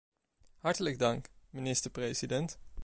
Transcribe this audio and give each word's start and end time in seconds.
Hartelijk 0.57 0.99
dank, 0.99 1.27
minister-president. 1.49 2.59